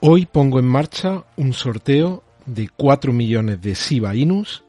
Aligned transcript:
Hoy 0.00 0.26
pongo 0.26 0.60
en 0.60 0.64
marcha 0.64 1.24
un 1.36 1.52
sorteo 1.52 2.22
de 2.46 2.68
4 2.76 3.12
millones 3.12 3.60
de 3.60 3.74
Shiba 3.74 4.14
Inus 4.14 4.62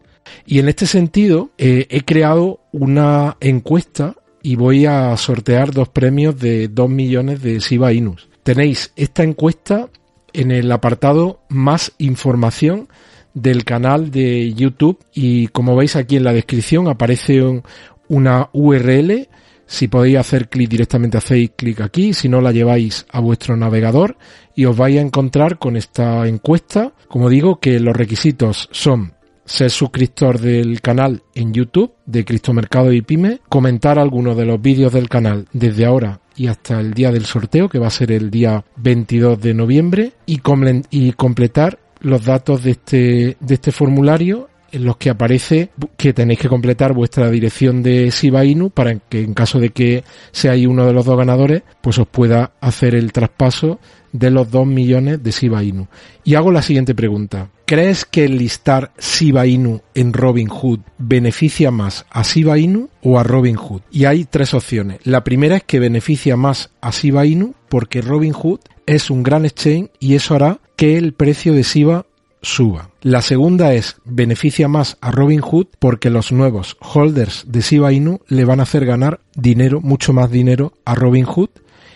y 0.47 0.57
en 0.57 0.69
este 0.69 0.87
sentido 0.87 1.51
eh, 1.59 1.85
he 1.91 2.01
creado 2.01 2.61
una 2.71 3.37
encuesta 3.39 4.15
y 4.41 4.55
voy 4.55 4.87
a 4.87 5.15
sortear 5.17 5.71
dos 5.71 5.89
premios 5.89 6.39
de 6.39 6.67
2 6.67 6.89
millones 6.89 7.43
de 7.43 7.59
Shiba 7.59 7.93
Inus. 7.93 8.27
Tenéis 8.41 8.91
esta 8.95 9.21
encuesta 9.21 9.89
en 10.33 10.49
el 10.49 10.71
apartado 10.71 11.41
más 11.47 11.91
información 11.99 12.89
del 13.35 13.65
canal 13.65 14.09
de 14.09 14.51
YouTube 14.55 14.97
y 15.13 15.49
como 15.49 15.75
veis 15.75 15.95
aquí 15.95 16.15
en 16.15 16.23
la 16.23 16.33
descripción 16.33 16.87
aparece 16.87 17.61
una 18.07 18.49
URL 18.51 19.29
si 19.69 19.87
podéis 19.87 20.17
hacer 20.17 20.49
clic 20.49 20.67
directamente 20.67 21.19
hacéis 21.19 21.51
clic 21.55 21.81
aquí, 21.81 22.13
si 22.15 22.27
no 22.27 22.41
la 22.41 22.51
lleváis 22.51 23.05
a 23.11 23.19
vuestro 23.19 23.55
navegador 23.55 24.17
y 24.55 24.65
os 24.65 24.75
vais 24.75 24.97
a 24.97 25.01
encontrar 25.01 25.59
con 25.59 25.77
esta 25.77 26.27
encuesta. 26.27 26.93
Como 27.07 27.29
digo 27.29 27.59
que 27.59 27.79
los 27.79 27.95
requisitos 27.95 28.67
son 28.71 29.13
ser 29.45 29.69
suscriptor 29.69 30.39
del 30.39 30.81
canal 30.81 31.21
en 31.35 31.53
YouTube 31.53 31.93
de 32.07 32.25
Cristo 32.25 32.51
Mercado 32.51 32.91
y 32.91 33.03
Pyme, 33.03 33.41
comentar 33.47 33.99
algunos 33.99 34.35
de 34.35 34.45
los 34.45 34.59
vídeos 34.59 34.91
del 34.91 35.07
canal 35.07 35.47
desde 35.53 35.85
ahora 35.85 36.19
y 36.35 36.47
hasta 36.47 36.79
el 36.79 36.95
día 36.95 37.11
del 37.11 37.25
sorteo, 37.25 37.69
que 37.69 37.79
va 37.79 37.87
a 37.87 37.91
ser 37.91 38.11
el 38.11 38.31
día 38.31 38.65
22 38.77 39.39
de 39.39 39.53
noviembre, 39.53 40.13
y, 40.25 40.41
y 40.89 41.11
completar 41.11 41.77
los 41.99 42.25
datos 42.25 42.63
de 42.63 42.71
este, 42.71 43.37
de 43.39 43.53
este 43.53 43.71
formulario 43.71 44.49
en 44.71 44.85
los 44.85 44.97
que 44.97 45.09
aparece 45.09 45.69
que 45.97 46.13
tenéis 46.13 46.39
que 46.39 46.49
completar 46.49 46.93
vuestra 46.93 47.29
dirección 47.29 47.83
de 47.83 48.09
Shiba 48.09 48.45
Inu 48.45 48.69
para 48.69 48.95
que 48.95 49.21
en 49.21 49.33
caso 49.33 49.59
de 49.59 49.69
que 49.71 50.03
seáis 50.31 50.67
uno 50.67 50.85
de 50.85 50.93
los 50.93 51.05
dos 51.05 51.17
ganadores, 51.17 51.63
pues 51.81 51.97
os 51.99 52.07
pueda 52.07 52.53
hacer 52.61 52.95
el 52.95 53.11
traspaso 53.11 53.79
de 54.11 54.31
los 54.31 54.49
2 54.49 54.65
millones 54.65 55.23
de 55.23 55.31
Shiba 55.31 55.63
Inu. 55.63 55.87
Y 56.23 56.35
hago 56.35 56.51
la 56.51 56.61
siguiente 56.61 56.95
pregunta. 56.95 57.49
¿Crees 57.65 58.05
que 58.05 58.27
listar 58.27 58.91
Shiba 58.99 59.45
Inu 59.45 59.81
en 59.93 60.13
Robinhood 60.13 60.79
beneficia 60.97 61.69
más 61.69 62.05
a 62.09 62.23
Shiba 62.23 62.57
Inu 62.57 62.89
o 63.03 63.19
a 63.19 63.23
Robinhood? 63.23 63.81
Y 63.91 64.05
hay 64.05 64.25
tres 64.25 64.53
opciones. 64.53 64.99
La 65.03 65.23
primera 65.23 65.57
es 65.57 65.63
que 65.63 65.79
beneficia 65.79 66.35
más 66.35 66.71
a 66.81 66.89
Shiba 66.89 67.25
Inu 67.25 67.53
porque 67.69 68.01
Robinhood 68.01 68.61
es 68.87 69.11
un 69.11 69.21
gran 69.21 69.45
exchange 69.45 69.91
y 69.99 70.15
eso 70.15 70.33
hará 70.33 70.59
que 70.75 70.97
el 70.97 71.13
precio 71.13 71.53
de 71.53 71.61
Shiba 71.61 72.05
suba. 72.41 72.89
La 73.01 73.21
segunda 73.21 73.73
es 73.73 73.97
beneficia 74.05 74.67
más 74.67 74.97
a 75.01 75.11
Robinhood 75.11 75.67
porque 75.79 76.09
los 76.09 76.31
nuevos 76.31 76.77
holders 76.79 77.45
de 77.47 77.61
Shiba 77.61 77.91
Inu 77.91 78.21
le 78.27 78.45
van 78.45 78.59
a 78.59 78.63
hacer 78.63 78.85
ganar 78.85 79.21
dinero, 79.35 79.81
mucho 79.81 80.13
más 80.13 80.31
dinero 80.31 80.73
a 80.85 80.95
Robinhood. 80.95 81.49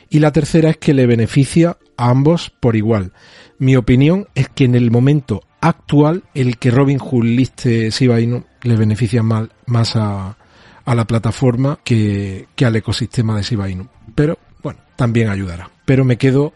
Y 0.09 0.19
la 0.19 0.31
tercera 0.31 0.69
es 0.69 0.77
que 0.77 0.93
le 0.93 1.07
beneficia 1.07 1.77
a 1.97 2.09
ambos 2.09 2.51
por 2.59 2.75
igual. 2.75 3.13
Mi 3.57 3.75
opinión 3.75 4.27
es 4.35 4.49
que 4.49 4.65
en 4.65 4.75
el 4.75 4.91
momento 4.91 5.41
actual 5.61 6.23
el 6.33 6.57
que 6.57 6.71
Robinhood 6.71 7.23
liste 7.23 7.89
Shiba 7.89 8.19
Inu 8.19 8.43
le 8.63 8.75
beneficia 8.75 9.23
más, 9.23 9.47
más 9.65 9.95
a, 9.95 10.37
la 10.85 11.05
plataforma 11.05 11.79
que, 11.83 12.47
que 12.55 12.65
al 12.65 12.75
ecosistema 12.75 13.37
de 13.37 13.43
Shiba 13.43 13.69
Inu. 13.69 13.87
Pero 14.13 14.37
bueno, 14.61 14.79
también 14.95 15.29
ayudará. 15.29 15.69
Pero 15.85 16.05
me 16.05 16.17
quedo, 16.17 16.53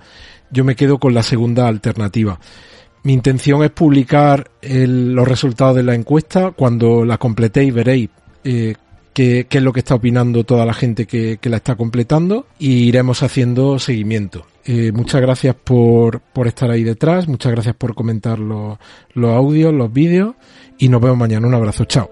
yo 0.51 0.63
me 0.63 0.75
quedo 0.75 0.99
con 0.99 1.13
la 1.13 1.23
segunda 1.23 1.67
alternativa. 1.67 2.39
Mi 3.07 3.13
intención 3.13 3.63
es 3.63 3.71
publicar 3.71 4.51
los 4.61 5.25
resultados 5.25 5.77
de 5.77 5.83
la 5.83 5.95
encuesta. 5.95 6.51
Cuando 6.51 7.05
la 7.05 7.17
completéis 7.17 7.73
veréis 7.73 8.09
eh, 8.43 8.75
qué, 9.13 9.47
es 9.49 9.61
lo 9.61 9.71
que 9.71 9.79
está 9.79 9.95
opinando 9.95 10.43
toda 10.43 10.65
la 10.65 10.73
gente 10.73 11.07
que, 11.07 11.39
la 11.43 11.55
está 11.55 11.75
completando 11.75 12.47
y 12.59 12.89
iremos 12.89 13.23
haciendo 13.23 13.79
seguimiento. 13.79 14.45
Eh, 14.65 14.91
muchas 14.91 15.21
gracias 15.21 15.55
por, 15.55 16.21
estar 16.43 16.69
ahí 16.69 16.83
detrás, 16.83 17.29
muchas 17.29 17.53
gracias 17.53 17.75
por 17.77 17.95
comentar 17.95 18.39
los, 18.39 18.77
los 19.13 19.31
audios, 19.31 19.73
los 19.73 19.93
vídeos 19.93 20.35
y 20.77 20.89
nos 20.89 20.99
vemos 20.99 21.17
mañana. 21.17 21.47
Un 21.47 21.53
abrazo, 21.53 21.85
chao. 21.85 22.11